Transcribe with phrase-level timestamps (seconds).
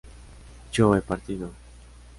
[0.71, 1.51] ¿yo he partido?